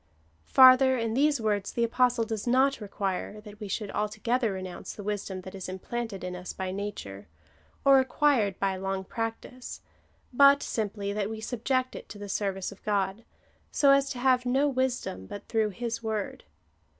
Farther, 0.47 0.97
in 0.97 1.13
these 1.13 1.39
words 1.39 1.71
the 1.73 1.83
Apostle 1.83 2.23
does 2.23 2.47
not 2.47 2.81
require, 2.81 3.39
that 3.41 3.59
we 3.59 3.67
should 3.67 3.91
altogether 3.91 4.51
renounce 4.53 4.93
the 4.93 5.03
wisdom 5.03 5.41
that 5.41 5.53
is 5.53 5.69
implanted 5.69 6.23
in 6.23 6.35
us 6.35 6.53
by 6.53 6.71
nature, 6.71 7.27
or 7.85 7.99
acquired 7.99 8.59
by 8.59 8.75
long 8.77 9.03
practice; 9.03 9.79
but 10.33 10.63
simply, 10.63 11.13
that 11.13 11.29
we 11.29 11.39
subject 11.39 11.95
it 11.95 12.09
to 12.09 12.17
the 12.17 12.29
service 12.29 12.71
of 12.71 12.81
God, 12.83 13.23
so 13.71 13.91
as 13.91 14.09
to 14.09 14.17
have 14.17 14.43
no 14.43 14.67
wisdom 14.67 15.27
but 15.27 15.47
through 15.47 15.69
his 15.69 16.01
word. 16.01 16.45